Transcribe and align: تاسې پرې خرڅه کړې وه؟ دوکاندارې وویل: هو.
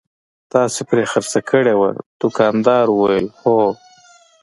تاسې 0.51 0.81
پرې 0.89 1.03
خرڅه 1.11 1.39
کړې 1.49 1.73
وه؟ 1.79 1.89
دوکاندارې 2.21 2.91
وویل: 2.93 3.27
هو. 3.39 3.59